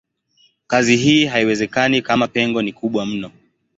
[0.67, 3.31] Kazi hii haiwezekani kama pengo ni kubwa mno.